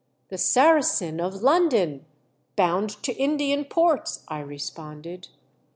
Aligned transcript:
79" 0.29 0.29
The 0.31 0.37
Saracen, 0.39 1.21
of 1.21 1.43
London, 1.43 2.05
bound 2.55 2.89
to 3.03 3.13
Indian 3.17 3.65
ports," 3.65 4.23
I 4.27 4.39
responded. 4.39 5.27